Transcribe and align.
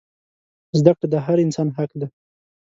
زده 0.79 0.91
کړه 0.97 1.07
د 1.13 1.15
هر 1.25 1.37
انسان 1.45 1.67
حق 1.77 1.91
دی. 1.99 2.07